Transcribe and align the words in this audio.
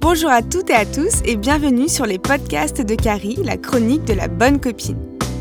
Bonjour 0.00 0.30
à 0.30 0.40
toutes 0.40 0.70
et 0.70 0.74
à 0.74 0.86
tous 0.86 1.20
et 1.26 1.36
bienvenue 1.36 1.86
sur 1.86 2.06
les 2.06 2.18
podcasts 2.18 2.80
de 2.80 2.94
Carrie, 2.94 3.36
la 3.44 3.58
chronique 3.58 4.04
de 4.06 4.14
la 4.14 4.28
bonne 4.28 4.58
copine. 4.58 4.96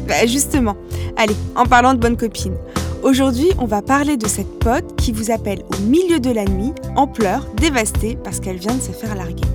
Bah 0.06 0.26
justement, 0.28 0.76
allez, 1.16 1.36
en 1.56 1.66
parlant 1.66 1.94
de 1.94 2.00
bonne 2.00 2.18
copine, 2.18 2.56
aujourd'hui 3.02 3.52
on 3.58 3.66
va 3.66 3.82
parler 3.82 4.18
de 4.18 4.28
cette 4.28 4.60
pote 4.60 4.98
qui 4.98 5.14
vous 5.14 5.32
appelle 5.32 5.64
au 5.74 5.82
milieu 5.84 6.20
de 6.20 6.30
la 6.30 6.44
nuit, 6.44 6.74
en 6.98 7.08
pleurs, 7.08 7.48
dévastée 7.56 8.18
parce 8.22 8.42
qu'elle 8.42 8.58
vient 8.58 8.76
de 8.76 8.82
se 8.82 8.92
faire 8.92 9.16
larguer. 9.16 9.48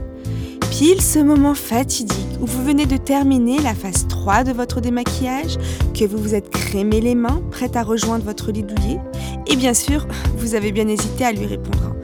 Pile 0.70 1.02
ce 1.02 1.18
moment 1.18 1.54
fatidique 1.54 2.40
où 2.40 2.46
vous 2.46 2.64
venez 2.64 2.86
de 2.86 2.96
terminer 2.96 3.58
la 3.60 3.74
phase 3.74 4.08
3 4.08 4.44
de 4.44 4.52
votre 4.52 4.80
démaquillage, 4.80 5.58
que 5.92 6.06
vous 6.06 6.18
vous 6.18 6.34
êtes 6.34 6.48
crémé 6.48 7.02
les 7.02 7.14
mains, 7.14 7.42
prête 7.50 7.76
à 7.76 7.82
rejoindre 7.82 8.24
votre 8.24 8.50
lit 8.52 8.62
douillet, 8.62 8.98
et 9.48 9.56
bien 9.56 9.74
sûr, 9.74 10.08
vous 10.38 10.54
avez 10.54 10.72
bien 10.72 10.88
hésité 10.88 11.26
à 11.26 11.32
lui 11.32 11.44
répondre. 11.44 11.78
Hein. 11.84 11.94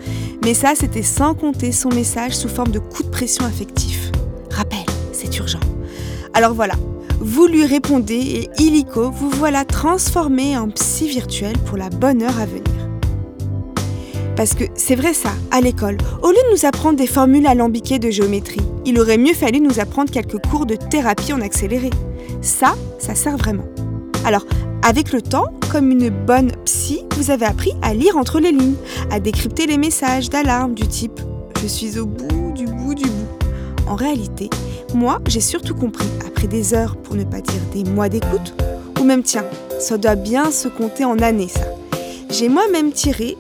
Mais 0.43 0.55
ça, 0.55 0.73
c'était 0.75 1.03
sans 1.03 1.35
compter 1.35 1.71
son 1.73 1.91
message 1.91 2.33
sous 2.33 2.49
forme 2.49 2.71
de 2.71 2.79
coup 2.79 3.03
de 3.03 3.09
pression 3.09 3.45
affectif. 3.45 4.11
Rappel, 4.51 4.79
c'est 5.13 5.37
urgent. 5.39 5.61
Alors 6.33 6.55
voilà, 6.55 6.75
vous 7.21 7.47
lui 7.47 7.67
répondez 7.67 8.15
et 8.15 8.63
illico, 8.63 9.11
vous 9.11 9.31
voilà 9.31 9.65
transformé 9.65 10.57
en 10.57 10.71
psy 10.71 11.09
virtuel 11.09 11.57
pour 11.67 11.77
la 11.77 11.91
bonne 11.91 12.23
heure 12.23 12.39
à 12.39 12.47
venir. 12.47 12.65
Parce 14.37 14.55
que 14.55 14.65
c'est 14.75 14.95
vrai 14.95 15.13
ça, 15.13 15.33
à 15.51 15.61
l'école, 15.61 15.99
au 16.23 16.31
lieu 16.31 16.39
de 16.49 16.53
nous 16.53 16.65
apprendre 16.65 16.97
des 16.97 17.07
formules 17.07 17.47
alambiquées 17.47 17.99
de 17.99 18.11
géométrie, 18.11 18.63
il 18.87 18.99
aurait 18.99 19.19
mieux 19.19 19.35
fallu 19.35 19.61
nous 19.61 19.81
apprendre 19.81 20.11
quelques 20.11 20.43
cours 20.47 20.65
de 20.65 20.77
thérapie 20.77 21.35
en 21.35 21.43
accéléré. 21.43 21.91
Ça, 22.41 22.75
ça 22.99 23.15
sert 23.15 23.37
vraiment. 23.37 23.67
Alors, 24.25 24.47
avec 24.83 25.13
le 25.13 25.21
temps, 25.21 25.49
comme 25.71 25.91
une 25.91 26.09
bonne 26.09 26.53
psy, 26.65 26.80
vous 27.21 27.31
avez 27.31 27.45
appris 27.45 27.73
à 27.83 27.93
lire 27.93 28.17
entre 28.17 28.41
les 28.41 28.51
lignes, 28.51 28.77
à 29.11 29.21
décrypter 29.21 29.67
les 29.67 29.77
messages 29.77 30.31
d'alarme 30.31 30.73
du 30.73 30.89
type⁇ 30.89 31.21
Je 31.61 31.67
suis 31.67 31.99
au 31.99 32.07
bout 32.07 32.53
du 32.53 32.65
bout 32.65 32.95
du 32.95 33.05
bout⁇ 33.05 33.45
En 33.89 33.95
réalité, 33.95 34.49
moi, 34.95 35.21
j'ai 35.29 35.43
surtout 35.43 35.75
compris, 35.75 36.09
après 36.27 36.47
des 36.47 36.73
heures, 36.73 36.97
pour 36.97 37.17
ne 37.17 37.25
pas 37.25 37.43
dire 37.43 37.61
des 37.75 37.85
mois 37.85 38.09
d'écoute, 38.09 38.55
ou 38.99 39.05
même 39.05 39.23
tiens, 39.23 39.45
ça 39.79 39.99
doit 39.99 40.15
bien 40.15 40.51
se 40.51 40.69
compter 40.69 41.05
en 41.05 41.19
années 41.19 41.49
ça. 41.49 41.67
J'ai 42.31 42.49
moi-même 42.49 42.91
tiré 42.91 43.37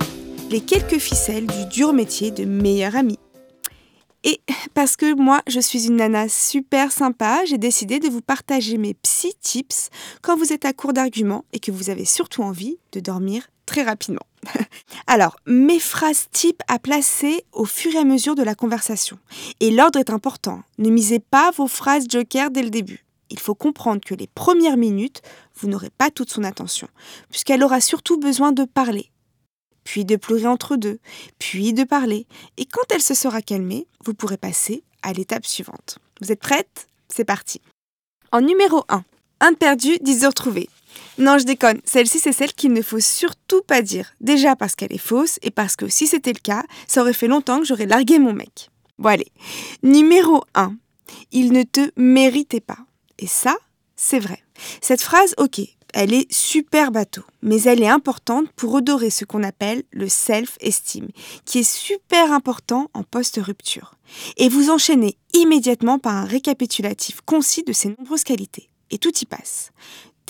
les 0.50 0.60
quelques 0.60 0.98
ficelles 0.98 1.46
du 1.46 1.64
dur 1.70 1.94
métier 1.94 2.30
de 2.30 2.44
meilleur 2.44 2.96
ami. 2.96 3.18
Et 4.24 4.42
parce 4.74 4.96
que 4.96 5.14
moi, 5.14 5.40
je 5.46 5.58
suis 5.58 5.86
une 5.86 5.96
nana 5.96 6.28
super 6.28 6.92
sympa, 6.92 7.46
j'ai 7.46 7.56
décidé 7.56 7.98
de 7.98 8.10
vous 8.10 8.20
partager 8.20 8.76
mes 8.76 8.92
psy 8.92 9.32
tips 9.40 9.88
quand 10.20 10.36
vous 10.36 10.52
êtes 10.52 10.66
à 10.66 10.74
court 10.74 10.92
d'arguments 10.92 11.46
et 11.54 11.60
que 11.60 11.72
vous 11.72 11.88
avez 11.88 12.04
surtout 12.04 12.42
envie 12.42 12.76
de 12.92 13.00
dormir 13.00 13.48
très 13.70 13.82
rapidement. 13.84 14.26
Alors, 15.06 15.36
mes 15.46 15.78
phrases 15.78 16.26
types 16.32 16.60
à 16.66 16.80
placer 16.80 17.44
au 17.52 17.64
fur 17.64 17.94
et 17.94 17.98
à 17.98 18.04
mesure 18.04 18.34
de 18.34 18.42
la 18.42 18.56
conversation. 18.56 19.16
Et 19.60 19.70
l'ordre 19.70 20.00
est 20.00 20.10
important. 20.10 20.62
Ne 20.78 20.90
misez 20.90 21.20
pas 21.20 21.52
vos 21.52 21.68
phrases 21.68 22.06
joker 22.08 22.50
dès 22.50 22.62
le 22.62 22.70
début. 22.70 23.04
Il 23.30 23.38
faut 23.38 23.54
comprendre 23.54 24.00
que 24.04 24.16
les 24.16 24.26
premières 24.26 24.76
minutes, 24.76 25.22
vous 25.54 25.68
n'aurez 25.68 25.90
pas 25.90 26.10
toute 26.10 26.30
son 26.30 26.42
attention, 26.42 26.88
puisqu'elle 27.28 27.62
aura 27.62 27.80
surtout 27.80 28.18
besoin 28.18 28.50
de 28.50 28.64
parler 28.64 29.10
puis 29.82 30.04
de 30.04 30.16
pleurer 30.16 30.46
entre 30.46 30.76
deux, 30.76 30.98
puis 31.38 31.72
de 31.72 31.84
parler. 31.84 32.26
Et 32.58 32.66
quand 32.66 32.82
elle 32.90 33.00
se 33.00 33.14
sera 33.14 33.40
calmée, 33.40 33.86
vous 34.04 34.14
pourrez 34.14 34.36
passer 34.36 34.84
à 35.02 35.12
l'étape 35.12 35.46
suivante. 35.46 35.98
Vous 36.20 36.30
êtes 36.30 36.38
prête 36.38 36.86
C'est 37.08 37.24
parti. 37.24 37.60
En 38.30 38.42
numéro 38.42 38.84
1, 38.88 39.02
un 39.40 39.54
perdu, 39.54 39.96
10 40.02 40.24
heures 40.26 40.34
trouvées. 40.34 40.68
Non, 41.18 41.38
je 41.38 41.44
déconne, 41.44 41.80
celle-ci 41.84 42.18
c'est 42.18 42.32
celle 42.32 42.52
qu'il 42.52 42.72
ne 42.72 42.82
faut 42.82 43.00
surtout 43.00 43.62
pas 43.62 43.82
dire. 43.82 44.12
Déjà 44.20 44.56
parce 44.56 44.74
qu'elle 44.74 44.92
est 44.92 44.98
fausse 44.98 45.38
et 45.42 45.50
parce 45.50 45.76
que 45.76 45.88
si 45.88 46.06
c'était 46.06 46.32
le 46.32 46.40
cas, 46.40 46.62
ça 46.86 47.02
aurait 47.02 47.12
fait 47.12 47.28
longtemps 47.28 47.58
que 47.58 47.66
j'aurais 47.66 47.86
largué 47.86 48.18
mon 48.18 48.32
mec. 48.32 48.70
Bon 48.98 49.10
allez, 49.10 49.32
numéro 49.82 50.44
1, 50.54 50.74
il 51.32 51.52
ne 51.52 51.62
te 51.62 51.90
méritait 51.96 52.60
pas. 52.60 52.78
Et 53.18 53.26
ça, 53.26 53.56
c'est 53.96 54.18
vrai. 54.18 54.42
Cette 54.80 55.02
phrase, 55.02 55.34
ok, 55.38 55.60
elle 55.92 56.14
est 56.14 56.32
super 56.32 56.90
bateau, 56.92 57.22
mais 57.42 57.62
elle 57.62 57.82
est 57.82 57.88
importante 57.88 58.50
pour 58.56 58.72
redorer 58.72 59.10
ce 59.10 59.24
qu'on 59.24 59.42
appelle 59.42 59.82
le 59.92 60.08
self-esteem, 60.08 61.08
qui 61.44 61.60
est 61.60 61.70
super 61.70 62.32
important 62.32 62.90
en 62.94 63.02
post-rupture. 63.02 63.94
Et 64.36 64.48
vous 64.48 64.70
enchaînez 64.70 65.16
immédiatement 65.34 65.98
par 65.98 66.14
un 66.14 66.24
récapitulatif 66.24 67.20
concis 67.22 67.62
de 67.64 67.72
ses 67.72 67.94
nombreuses 67.98 68.24
qualités. 68.24 68.68
Et 68.90 68.98
tout 68.98 69.16
y 69.20 69.24
passe. 69.24 69.70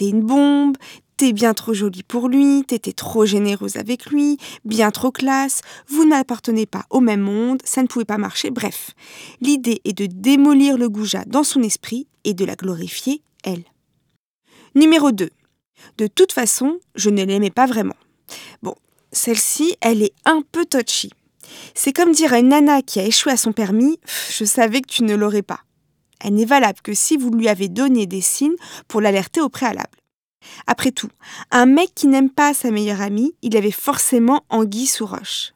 Une 0.08 0.22
bombe, 0.22 0.76
t'es 1.16 1.32
bien 1.32 1.52
trop 1.52 1.74
jolie 1.74 2.02
pour 2.02 2.28
lui, 2.28 2.64
t'étais 2.66 2.92
trop 2.92 3.26
généreuse 3.26 3.76
avec 3.76 4.06
lui, 4.06 4.38
bien 4.64 4.90
trop 4.90 5.10
classe, 5.10 5.60
vous 5.86 6.06
n'appartenez 6.06 6.64
pas 6.64 6.86
au 6.88 7.00
même 7.00 7.20
monde, 7.20 7.60
ça 7.64 7.82
ne 7.82 7.86
pouvait 7.86 8.06
pas 8.06 8.16
marcher, 8.16 8.50
bref. 8.50 8.92
L'idée 9.42 9.82
est 9.84 9.92
de 9.92 10.06
démolir 10.06 10.78
le 10.78 10.88
goujat 10.88 11.24
dans 11.26 11.44
son 11.44 11.62
esprit 11.62 12.06
et 12.24 12.32
de 12.32 12.44
la 12.44 12.54
glorifier, 12.54 13.22
elle. 13.44 13.64
Numéro 14.74 15.12
2. 15.12 15.28
De 15.98 16.06
toute 16.06 16.32
façon, 16.32 16.78
je 16.94 17.10
ne 17.10 17.24
l'aimais 17.24 17.50
pas 17.50 17.66
vraiment. 17.66 17.96
Bon, 18.62 18.74
celle-ci, 19.12 19.76
elle 19.80 20.02
est 20.02 20.14
un 20.24 20.42
peu 20.52 20.64
touchy. 20.64 21.10
C'est 21.74 21.92
comme 21.92 22.12
dire 22.12 22.32
à 22.32 22.38
une 22.38 22.48
nana 22.48 22.80
qui 22.82 23.00
a 23.00 23.04
échoué 23.04 23.32
à 23.32 23.36
son 23.36 23.52
permis 23.52 23.98
Je 24.30 24.44
savais 24.44 24.80
que 24.80 24.88
tu 24.88 25.02
ne 25.02 25.14
l'aurais 25.14 25.42
pas. 25.42 25.60
Elle 26.20 26.34
n'est 26.34 26.44
valable 26.44 26.80
que 26.82 26.94
si 26.94 27.16
vous 27.16 27.30
lui 27.30 27.48
avez 27.48 27.68
donné 27.68 28.06
des 28.06 28.20
signes 28.20 28.56
pour 28.88 29.00
l'alerter 29.00 29.40
au 29.40 29.48
préalable. 29.48 29.88
Après 30.66 30.90
tout, 30.90 31.10
un 31.50 31.66
mec 31.66 31.92
qui 31.94 32.06
n'aime 32.06 32.30
pas 32.30 32.54
sa 32.54 32.70
meilleure 32.70 33.00
amie, 33.00 33.34
il 33.42 33.56
avait 33.56 33.70
forcément 33.70 34.44
anguille 34.48 34.86
sous 34.86 35.06
roche. 35.06 35.52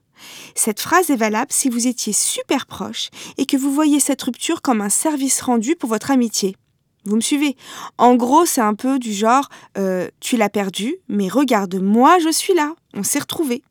Cette 0.55 0.81
phrase 0.81 1.11
est 1.11 1.17
valable 1.17 1.53
si 1.53 1.69
vous 1.69 1.87
étiez 1.87 2.13
super 2.13 2.67
proche 2.67 3.11
et 3.37 3.47
que 3.47 3.57
vous 3.57 3.73
voyez 3.73 4.01
cette 4.01 4.23
rupture 4.23 4.63
comme 4.63 4.81
un 4.81 4.89
service 4.89 5.41
rendu 5.41 5.77
pour 5.77 5.89
votre 5.89 6.11
amitié. 6.11 6.57
Vous 7.05 7.17
me 7.17 7.21
suivez? 7.21 7.57
En 7.99 8.15
gros, 8.15 8.47
c'est 8.47 8.63
un 8.63 8.75
peu 8.75 8.99
du 8.99 9.13
genre 9.13 9.51
euh, 9.77 10.09
tu 10.21 10.39
l'as 10.39 10.49
perdu, 10.49 10.97
mais 11.09 11.29
regarde, 11.29 11.75
moi 11.75 12.19
je 12.19 12.31
suis 12.31 12.55
là, 12.55 12.75
on 12.95 13.03
s'est 13.03 13.19
retrouvés. 13.19 13.63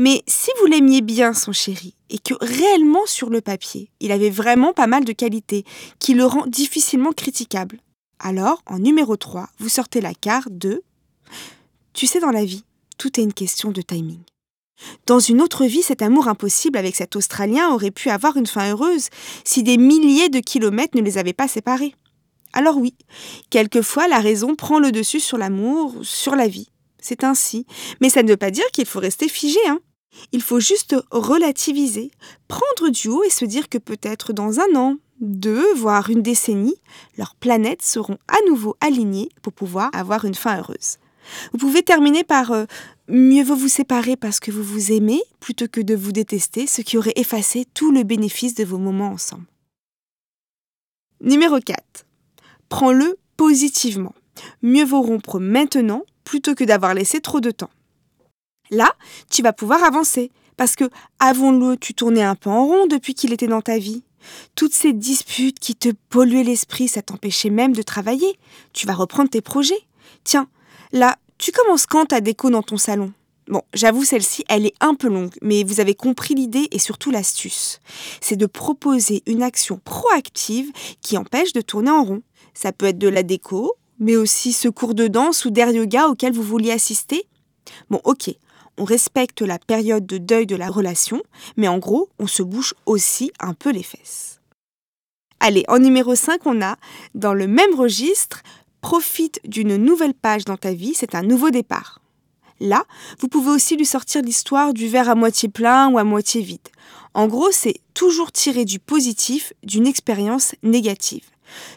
Mais 0.00 0.22
si 0.26 0.48
vous 0.58 0.64
l'aimiez 0.64 1.02
bien, 1.02 1.34
son 1.34 1.52
chéri, 1.52 1.94
et 2.08 2.18
que 2.18 2.32
réellement 2.40 3.04
sur 3.04 3.28
le 3.28 3.42
papier, 3.42 3.90
il 4.00 4.12
avait 4.12 4.30
vraiment 4.30 4.72
pas 4.72 4.86
mal 4.86 5.04
de 5.04 5.12
qualités 5.12 5.66
qui 5.98 6.14
le 6.14 6.24
rend 6.24 6.46
difficilement 6.46 7.12
critiquable, 7.12 7.80
alors 8.18 8.62
en 8.64 8.78
numéro 8.78 9.18
3, 9.18 9.50
vous 9.58 9.68
sortez 9.68 10.00
la 10.00 10.14
carte 10.14 10.56
de 10.56 10.82
Tu 11.92 12.06
sais, 12.06 12.18
dans 12.18 12.30
la 12.30 12.46
vie, 12.46 12.64
tout 12.96 13.20
est 13.20 13.22
une 13.22 13.34
question 13.34 13.72
de 13.72 13.82
timing. 13.82 14.22
Dans 15.04 15.18
une 15.18 15.42
autre 15.42 15.66
vie, 15.66 15.82
cet 15.82 16.00
amour 16.00 16.28
impossible 16.28 16.78
avec 16.78 16.96
cet 16.96 17.14
Australien 17.14 17.68
aurait 17.68 17.90
pu 17.90 18.08
avoir 18.08 18.38
une 18.38 18.46
fin 18.46 18.70
heureuse 18.70 19.10
si 19.44 19.62
des 19.62 19.76
milliers 19.76 20.30
de 20.30 20.40
kilomètres 20.40 20.96
ne 20.96 21.02
les 21.02 21.18
avaient 21.18 21.34
pas 21.34 21.46
séparés. 21.46 21.94
Alors 22.54 22.78
oui, 22.78 22.94
quelquefois 23.50 24.08
la 24.08 24.20
raison 24.20 24.56
prend 24.56 24.78
le 24.78 24.92
dessus 24.92 25.20
sur 25.20 25.36
l'amour, 25.36 25.94
sur 26.00 26.36
la 26.36 26.48
vie. 26.48 26.70
C'est 27.02 27.22
ainsi. 27.22 27.66
Mais 28.00 28.08
ça 28.08 28.22
ne 28.22 28.30
veut 28.30 28.38
pas 28.38 28.50
dire 28.50 28.64
qu'il 28.72 28.86
faut 28.86 28.98
rester 28.98 29.28
figé, 29.28 29.60
hein. 29.68 29.78
Il 30.32 30.42
faut 30.42 30.60
juste 30.60 30.96
relativiser, 31.10 32.10
prendre 32.48 32.90
du 32.90 33.08
haut 33.08 33.22
et 33.24 33.30
se 33.30 33.44
dire 33.44 33.68
que 33.68 33.78
peut-être 33.78 34.32
dans 34.32 34.60
un 34.60 34.74
an, 34.76 34.96
deux, 35.20 35.74
voire 35.74 36.10
une 36.10 36.22
décennie, 36.22 36.76
leurs 37.18 37.34
planètes 37.34 37.82
seront 37.82 38.18
à 38.28 38.36
nouveau 38.48 38.76
alignées 38.80 39.28
pour 39.42 39.52
pouvoir 39.52 39.90
avoir 39.92 40.24
une 40.24 40.34
fin 40.34 40.58
heureuse. 40.58 40.98
Vous 41.52 41.58
pouvez 41.58 41.82
terminer 41.82 42.24
par 42.24 42.50
euh, 42.50 42.64
mieux 43.08 43.44
vaut 43.44 43.54
vous 43.54 43.68
séparer 43.68 44.16
parce 44.16 44.40
que 44.40 44.50
vous 44.50 44.62
vous 44.62 44.92
aimez 44.92 45.22
plutôt 45.38 45.68
que 45.68 45.80
de 45.80 45.94
vous 45.94 46.12
détester, 46.12 46.66
ce 46.66 46.82
qui 46.82 46.96
aurait 46.96 47.12
effacé 47.16 47.66
tout 47.74 47.92
le 47.92 48.02
bénéfice 48.02 48.54
de 48.54 48.64
vos 48.64 48.78
moments 48.78 49.12
ensemble. 49.12 49.44
Numéro 51.20 51.60
4 51.60 52.06
prends-le 52.70 53.18
positivement. 53.36 54.14
Mieux 54.62 54.84
vaut 54.84 55.02
rompre 55.02 55.38
maintenant 55.38 56.04
plutôt 56.24 56.54
que 56.54 56.64
d'avoir 56.64 56.94
laissé 56.94 57.20
trop 57.20 57.40
de 57.40 57.50
temps. 57.50 57.70
Là, 58.70 58.94
tu 59.30 59.42
vas 59.42 59.52
pouvoir 59.52 59.82
avancer, 59.84 60.30
parce 60.56 60.76
que, 60.76 60.88
avons-le, 61.18 61.76
tu 61.76 61.94
tournais 61.94 62.22
un 62.22 62.34
peu 62.34 62.50
en 62.50 62.66
rond 62.66 62.86
depuis 62.86 63.14
qu'il 63.14 63.32
était 63.32 63.46
dans 63.46 63.62
ta 63.62 63.78
vie. 63.78 64.02
Toutes 64.54 64.74
ces 64.74 64.92
disputes 64.92 65.58
qui 65.58 65.74
te 65.74 65.88
polluaient 66.08 66.44
l'esprit, 66.44 66.88
ça 66.88 67.02
t'empêchait 67.02 67.50
même 67.50 67.72
de 67.72 67.82
travailler. 67.82 68.38
Tu 68.72 68.86
vas 68.86 68.94
reprendre 68.94 69.30
tes 69.30 69.40
projets. 69.40 69.82
Tiens, 70.24 70.48
là, 70.92 71.16
tu 71.38 71.52
commences 71.52 71.86
quand 71.86 72.06
ta 72.06 72.20
déco 72.20 72.50
dans 72.50 72.62
ton 72.62 72.76
salon? 72.76 73.12
Bon, 73.48 73.62
j'avoue, 73.74 74.04
celle-ci, 74.04 74.44
elle 74.48 74.66
est 74.66 74.74
un 74.80 74.94
peu 74.94 75.08
longue, 75.08 75.34
mais 75.42 75.64
vous 75.64 75.80
avez 75.80 75.94
compris 75.94 76.34
l'idée 76.34 76.68
et 76.70 76.78
surtout 76.78 77.10
l'astuce. 77.10 77.80
C'est 78.20 78.36
de 78.36 78.46
proposer 78.46 79.22
une 79.26 79.42
action 79.42 79.80
proactive 79.84 80.70
qui 81.00 81.16
empêche 81.16 81.52
de 81.52 81.60
tourner 81.60 81.90
en 81.90 82.04
rond. 82.04 82.22
Ça 82.54 82.72
peut 82.72 82.86
être 82.86 82.98
de 82.98 83.08
la 83.08 83.24
déco, 83.24 83.74
mais 83.98 84.16
aussi 84.16 84.52
ce 84.52 84.68
cours 84.68 84.94
de 84.94 85.08
danse 85.08 85.44
ou 85.44 85.50
d'air 85.50 85.70
yoga 85.70 86.06
auquel 86.08 86.32
vous 86.32 86.42
vouliez 86.42 86.70
assister. 86.70 87.26
Bon, 87.88 88.00
ok, 88.04 88.30
on 88.80 88.84
respecte 88.84 89.42
la 89.42 89.58
période 89.58 90.06
de 90.06 90.16
deuil 90.16 90.46
de 90.46 90.56
la 90.56 90.70
relation, 90.70 91.22
mais 91.58 91.68
en 91.68 91.78
gros, 91.78 92.08
on 92.18 92.26
se 92.26 92.42
bouche 92.42 92.74
aussi 92.86 93.30
un 93.38 93.52
peu 93.52 93.70
les 93.70 93.82
fesses. 93.82 94.40
Allez, 95.38 95.64
en 95.68 95.78
numéro 95.78 96.14
5, 96.14 96.46
on 96.46 96.62
a, 96.62 96.76
dans 97.14 97.34
le 97.34 97.46
même 97.46 97.74
registre, 97.74 98.42
profite 98.80 99.38
d'une 99.44 99.76
nouvelle 99.76 100.14
page 100.14 100.46
dans 100.46 100.56
ta 100.56 100.72
vie, 100.72 100.94
c'est 100.94 101.14
un 101.14 101.22
nouveau 101.22 101.50
départ. 101.50 102.00
Là, 102.58 102.84
vous 103.18 103.28
pouvez 103.28 103.50
aussi 103.50 103.76
lui 103.76 103.84
sortir 103.84 104.22
l'histoire 104.22 104.72
du 104.72 104.88
verre 104.88 105.10
à 105.10 105.14
moitié 105.14 105.50
plein 105.50 105.90
ou 105.90 105.98
à 105.98 106.04
moitié 106.04 106.40
vide. 106.40 106.68
En 107.12 107.26
gros, 107.26 107.50
c'est 107.52 107.80
toujours 107.92 108.32
tirer 108.32 108.64
du 108.64 108.78
positif 108.78 109.52
d'une 109.62 109.86
expérience 109.86 110.54
négative. 110.62 111.24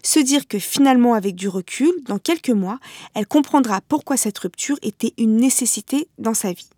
Se 0.04 0.20
dire 0.20 0.48
que 0.48 0.60
finalement, 0.60 1.16
avec 1.16 1.36
du 1.36 1.50
recul, 1.50 1.92
dans 2.06 2.20
quelques 2.20 2.50
mois, 2.50 2.80
elle 3.14 3.28
comprendra 3.28 3.82
pourquoi 3.82 4.16
cette 4.16 4.40
rupture 4.40 4.78
était 4.84 5.14
une 5.18 5.36
nécessité 5.36 6.08
dans 6.18 6.34
sa 6.34 6.54
vie. 6.54 6.70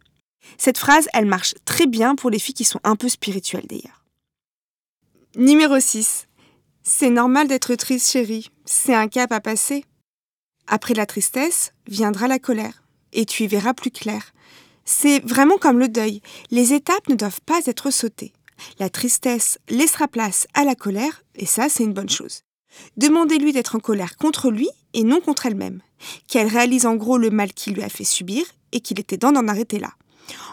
Cette 0.57 0.77
phrase, 0.77 1.07
elle 1.13 1.25
marche 1.25 1.55
très 1.65 1.87
bien 1.87 2.15
pour 2.15 2.29
les 2.29 2.39
filles 2.39 2.55
qui 2.55 2.63
sont 2.63 2.79
un 2.83 2.95
peu 2.95 3.09
spirituelles 3.09 3.67
d'ailleurs. 3.67 4.05
Numéro 5.35 5.79
6. 5.79 6.27
C'est 6.83 7.09
normal 7.09 7.47
d'être 7.47 7.75
triste, 7.75 8.11
chérie. 8.11 8.49
C'est 8.63 8.93
un 8.93 9.07
cap 9.07 9.31
à 9.31 9.41
passer. 9.41 9.85
Après 10.67 10.93
la 10.93 11.05
tristesse 11.05 11.73
viendra 11.87 12.27
la 12.27 12.39
colère, 12.39 12.83
et 13.11 13.25
tu 13.25 13.43
y 13.43 13.47
verras 13.47 13.73
plus 13.73 13.91
clair. 13.91 14.33
C'est 14.85 15.19
vraiment 15.19 15.57
comme 15.57 15.79
le 15.79 15.89
deuil. 15.89 16.21
Les 16.51 16.73
étapes 16.73 17.09
ne 17.09 17.15
doivent 17.15 17.41
pas 17.45 17.61
être 17.65 17.91
sautées. 17.91 18.33
La 18.79 18.89
tristesse 18.89 19.59
laissera 19.69 20.07
place 20.07 20.47
à 20.53 20.63
la 20.63 20.75
colère, 20.75 21.23
et 21.35 21.45
ça, 21.45 21.69
c'est 21.69 21.83
une 21.83 21.93
bonne 21.93 22.09
chose. 22.09 22.41
Demandez-lui 22.97 23.51
d'être 23.51 23.75
en 23.75 23.79
colère 23.79 24.17
contre 24.17 24.49
lui 24.49 24.69
et 24.93 25.03
non 25.03 25.21
contre 25.21 25.45
elle-même, 25.45 25.81
qu'elle 26.27 26.47
réalise 26.47 26.85
en 26.85 26.95
gros 26.95 27.17
le 27.17 27.29
mal 27.29 27.53
qu'il 27.53 27.73
lui 27.73 27.83
a 27.83 27.89
fait 27.89 28.03
subir 28.03 28.45
et 28.71 28.79
qu'il 28.79 28.99
était 28.99 29.17
temps 29.17 29.31
d'en 29.31 29.47
arrêter 29.47 29.79
là. 29.79 29.93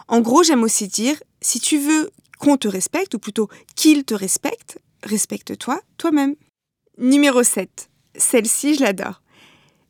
En 0.07 0.21
gros, 0.21 0.43
j'aime 0.43 0.63
aussi 0.63 0.87
dire, 0.87 1.21
si 1.41 1.59
tu 1.59 1.77
veux 1.77 2.11
qu'on 2.39 2.57
te 2.57 2.67
respecte, 2.67 3.13
ou 3.13 3.19
plutôt 3.19 3.49
qu'il 3.75 4.03
te 4.03 4.13
respecte, 4.13 4.79
respecte-toi 5.03 5.79
toi-même. 5.97 6.35
Numéro 6.97 7.43
7. 7.43 7.89
Celle-ci, 8.15 8.75
je 8.75 8.81
l'adore. 8.81 9.21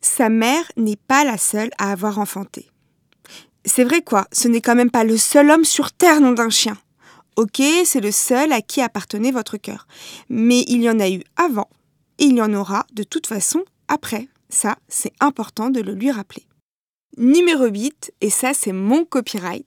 Sa 0.00 0.28
mère 0.28 0.70
n'est 0.76 0.96
pas 0.96 1.24
la 1.24 1.38
seule 1.38 1.70
à 1.78 1.90
avoir 1.90 2.18
enfanté. 2.18 2.68
C'est 3.64 3.84
vrai 3.84 4.02
quoi, 4.02 4.26
ce 4.32 4.48
n'est 4.48 4.60
quand 4.60 4.74
même 4.74 4.90
pas 4.90 5.04
le 5.04 5.16
seul 5.16 5.50
homme 5.50 5.64
sur 5.64 5.92
Terre, 5.92 6.20
nom 6.20 6.32
d'un 6.32 6.50
chien. 6.50 6.76
Ok, 7.36 7.62
c'est 7.84 8.00
le 8.00 8.12
seul 8.12 8.52
à 8.52 8.60
qui 8.60 8.80
appartenait 8.80 9.32
votre 9.32 9.56
cœur. 9.56 9.86
Mais 10.28 10.64
il 10.68 10.82
y 10.82 10.90
en 10.90 11.00
a 11.00 11.08
eu 11.08 11.22
avant, 11.36 11.68
et 12.18 12.24
il 12.24 12.36
y 12.36 12.42
en 12.42 12.52
aura 12.52 12.86
de 12.92 13.02
toute 13.02 13.26
façon 13.26 13.64
après. 13.88 14.28
Ça, 14.50 14.76
c'est 14.88 15.12
important 15.20 15.70
de 15.70 15.80
le 15.80 15.94
lui 15.94 16.10
rappeler. 16.10 16.46
Numéro 17.16 17.66
8, 17.66 18.12
et 18.20 18.30
ça 18.30 18.54
c'est 18.54 18.72
mon 18.72 19.04
copyright. 19.04 19.66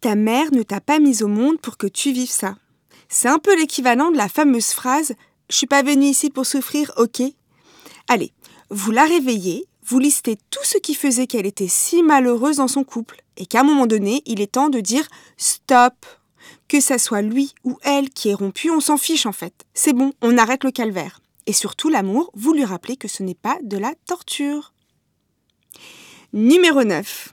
Ta 0.00 0.14
mère 0.14 0.52
ne 0.52 0.62
t'a 0.62 0.80
pas 0.80 1.00
mise 1.00 1.22
au 1.22 1.28
monde 1.28 1.60
pour 1.60 1.76
que 1.76 1.88
tu 1.88 2.12
vives 2.12 2.30
ça. 2.30 2.56
C'est 3.08 3.28
un 3.28 3.38
peu 3.38 3.56
l'équivalent 3.56 4.10
de 4.10 4.16
la 4.16 4.28
fameuse 4.28 4.70
phrase 4.70 5.14
Je 5.50 5.56
suis 5.56 5.66
pas 5.66 5.82
venue 5.82 6.06
ici 6.06 6.30
pour 6.30 6.46
souffrir, 6.46 6.92
ok? 6.96 7.22
Allez, 8.06 8.32
vous 8.70 8.92
la 8.92 9.04
réveillez, 9.04 9.66
vous 9.84 9.98
listez 9.98 10.36
tout 10.50 10.64
ce 10.64 10.78
qui 10.78 10.94
faisait 10.94 11.26
qu'elle 11.26 11.46
était 11.46 11.68
si 11.68 12.02
malheureuse 12.02 12.58
dans 12.58 12.68
son 12.68 12.84
couple, 12.84 13.22
et 13.36 13.46
qu'à 13.46 13.60
un 13.60 13.64
moment 13.64 13.86
donné, 13.86 14.22
il 14.26 14.40
est 14.40 14.52
temps 14.52 14.68
de 14.68 14.80
dire 14.80 15.08
Stop 15.36 16.06
Que 16.68 16.80
ça 16.80 16.98
soit 16.98 17.22
lui 17.22 17.54
ou 17.64 17.78
elle 17.82 18.10
qui 18.10 18.28
est 18.28 18.34
rompu, 18.34 18.70
on 18.70 18.80
s'en 18.80 18.98
fiche 18.98 19.26
en 19.26 19.32
fait. 19.32 19.64
C'est 19.74 19.94
bon, 19.94 20.12
on 20.22 20.38
arrête 20.38 20.64
le 20.64 20.70
calvaire. 20.70 21.20
Et 21.46 21.52
surtout, 21.52 21.88
l'amour, 21.88 22.30
vous 22.34 22.52
lui 22.52 22.64
rappelez 22.64 22.96
que 22.96 23.08
ce 23.08 23.22
n'est 23.22 23.34
pas 23.34 23.58
de 23.62 23.78
la 23.78 23.94
torture. 24.06 24.74
Numéro 26.34 26.84
9. 26.84 27.32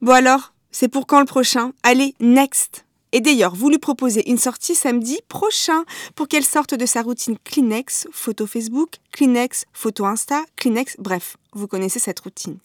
Bon 0.00 0.12
alors, 0.12 0.51
c'est 0.72 0.88
pour 0.88 1.06
quand 1.06 1.20
le 1.20 1.26
prochain? 1.26 1.72
Allez, 1.82 2.14
next 2.18 2.84
Et 3.12 3.20
d'ailleurs, 3.20 3.54
vous 3.54 3.68
lui 3.68 3.78
proposez 3.78 4.28
une 4.28 4.38
sortie 4.38 4.74
samedi 4.74 5.18
prochain 5.28 5.84
pour 6.14 6.28
qu'elle 6.28 6.44
sorte 6.44 6.74
de 6.74 6.86
sa 6.86 7.02
routine 7.02 7.36
Kleenex, 7.44 8.08
photo 8.10 8.46
Facebook, 8.46 8.96
Kleenex, 9.12 9.66
photo 9.72 10.06
Insta, 10.06 10.42
Kleenex, 10.56 10.96
bref, 10.98 11.36
vous 11.52 11.68
connaissez 11.68 11.98
cette 11.98 12.20
routine. 12.20 12.58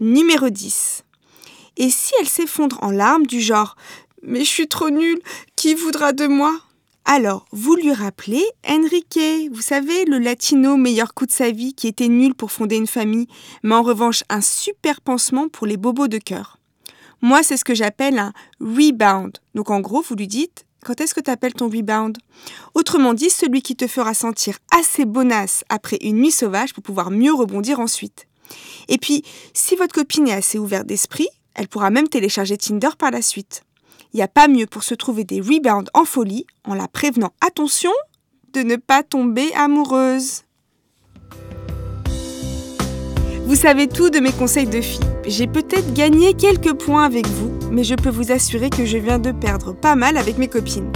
Numéro 0.00 0.50
10. 0.50 1.04
Et 1.76 1.90
si 1.90 2.12
elle 2.20 2.28
s'effondre 2.28 2.78
en 2.82 2.90
larmes 2.90 3.26
du 3.26 3.40
genre 3.40 3.76
Mais 4.22 4.40
je 4.40 4.50
suis 4.50 4.68
trop 4.68 4.90
nulle, 4.90 5.20
qui 5.56 5.74
voudra 5.74 6.12
de 6.12 6.26
moi? 6.26 6.58
Alors, 7.06 7.44
vous 7.52 7.76
lui 7.76 7.92
rappelez 7.92 8.42
Enrique, 8.66 9.50
vous 9.52 9.60
savez, 9.60 10.06
le 10.06 10.18
latino 10.18 10.76
meilleur 10.76 11.12
coup 11.12 11.26
de 11.26 11.30
sa 11.30 11.50
vie 11.50 11.74
qui 11.74 11.86
était 11.86 12.08
nul 12.08 12.34
pour 12.34 12.50
fonder 12.50 12.76
une 12.76 12.86
famille, 12.86 13.28
mais 13.62 13.74
en 13.74 13.82
revanche 13.82 14.24
un 14.30 14.40
super 14.40 15.02
pansement 15.02 15.48
pour 15.48 15.66
les 15.66 15.76
bobos 15.76 16.08
de 16.08 16.18
cœur. 16.18 16.58
Moi, 17.24 17.42
c'est 17.42 17.56
ce 17.56 17.64
que 17.64 17.74
j'appelle 17.74 18.18
un 18.18 18.34
rebound. 18.60 19.38
Donc 19.54 19.70
en 19.70 19.80
gros, 19.80 20.02
vous 20.02 20.14
lui 20.14 20.26
dites 20.26 20.66
quand 20.84 21.00
est-ce 21.00 21.14
que 21.14 21.22
tu 21.22 21.30
appelles 21.30 21.54
ton 21.54 21.70
rebound? 21.70 22.18
Autrement 22.74 23.14
dit, 23.14 23.30
celui 23.30 23.62
qui 23.62 23.76
te 23.76 23.86
fera 23.86 24.12
sentir 24.12 24.58
assez 24.70 25.06
bonasse 25.06 25.64
après 25.70 25.96
une 26.02 26.18
nuit 26.18 26.30
sauvage 26.30 26.74
pour 26.74 26.82
pouvoir 26.82 27.10
mieux 27.10 27.32
rebondir 27.32 27.80
ensuite. 27.80 28.26
Et 28.88 28.98
puis, 28.98 29.24
si 29.54 29.74
votre 29.74 29.94
copine 29.94 30.28
est 30.28 30.34
assez 30.34 30.58
ouverte 30.58 30.86
d'esprit, 30.86 31.28
elle 31.54 31.68
pourra 31.68 31.88
même 31.88 32.08
télécharger 32.08 32.58
Tinder 32.58 32.90
par 32.98 33.10
la 33.10 33.22
suite. 33.22 33.62
Il 34.12 34.18
n'y 34.18 34.22
a 34.22 34.28
pas 34.28 34.46
mieux 34.46 34.66
pour 34.66 34.84
se 34.84 34.94
trouver 34.94 35.24
des 35.24 35.40
rebounds 35.40 35.90
en 35.94 36.04
folie 36.04 36.46
en 36.64 36.74
la 36.74 36.88
prévenant 36.88 37.32
attention 37.40 37.92
de 38.52 38.60
ne 38.60 38.76
pas 38.76 39.02
tomber 39.02 39.50
amoureuse. 39.54 40.42
Vous 43.46 43.56
savez 43.56 43.88
tout 43.88 44.08
de 44.08 44.20
mes 44.20 44.32
conseils 44.32 44.66
de 44.66 44.80
filles. 44.80 45.00
J'ai 45.26 45.46
peut-être 45.46 45.92
gagné 45.92 46.32
quelques 46.32 46.72
points 46.72 47.04
avec 47.04 47.26
vous, 47.26 47.52
mais 47.70 47.84
je 47.84 47.94
peux 47.94 48.08
vous 48.08 48.32
assurer 48.32 48.70
que 48.70 48.86
je 48.86 48.96
viens 48.96 49.18
de 49.18 49.32
perdre 49.32 49.74
pas 49.74 49.96
mal 49.96 50.16
avec 50.16 50.38
mes 50.38 50.48
copines. 50.48 50.90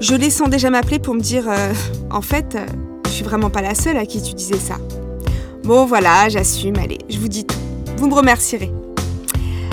Je 0.00 0.14
les 0.14 0.30
sens 0.30 0.48
déjà 0.48 0.70
m'appeler 0.70 0.98
pour 0.98 1.14
me 1.14 1.20
dire 1.20 1.44
euh, 1.46 1.72
En 2.10 2.22
fait, 2.22 2.54
euh, 2.54 2.64
je 3.04 3.10
suis 3.10 3.24
vraiment 3.24 3.50
pas 3.50 3.60
la 3.60 3.74
seule 3.74 3.98
à 3.98 4.06
qui 4.06 4.22
tu 4.22 4.32
disais 4.32 4.58
ça. 4.58 4.76
Bon 5.62 5.84
voilà, 5.84 6.30
j'assume, 6.30 6.76
allez, 6.76 6.98
je 7.10 7.18
vous 7.18 7.28
dis 7.28 7.44
tout. 7.44 7.58
Vous 7.98 8.08
me 8.08 8.14
remercierez. 8.14 8.70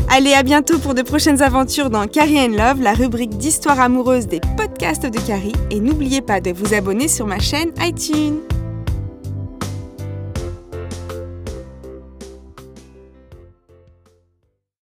Allez, 0.09 0.33
à 0.33 0.43
bientôt 0.43 0.79
pour 0.79 0.93
de 0.93 1.03
prochaines 1.03 1.41
aventures 1.41 1.89
dans 1.89 2.05
Carrie 2.07 2.41
and 2.41 2.57
Love, 2.57 2.81
la 2.81 2.93
rubrique 2.93 3.37
d'histoire 3.37 3.79
amoureuse 3.79 4.27
des 4.27 4.41
podcasts 4.57 5.05
de 5.05 5.19
Carrie. 5.19 5.53
Et 5.69 5.79
n'oubliez 5.79 6.19
pas 6.19 6.41
de 6.41 6.51
vous 6.51 6.73
abonner 6.73 7.07
sur 7.07 7.25
ma 7.25 7.39
chaîne 7.39 7.71
iTunes. 7.79 8.39